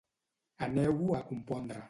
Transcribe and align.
Aneu-ho 0.69 1.13
a 1.19 1.23
compondre. 1.31 1.79